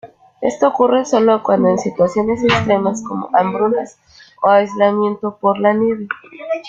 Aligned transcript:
Esto 0.41 0.67
ocurre 0.69 1.05
sólo 1.05 1.43
en 1.47 1.77
situaciones 1.77 2.43
extremas 2.43 3.03
como 3.07 3.29
hambrunas 3.33 3.99
o 4.41 4.47
aislamiento 4.49 5.37
por 5.39 5.59
la 5.59 5.73
nieve. 5.73 6.07